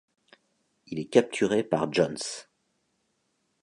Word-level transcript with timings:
Il 0.87 0.97
est 0.97 1.05
capturé 1.05 1.61
par 1.63 1.93
Johns. 1.93 2.17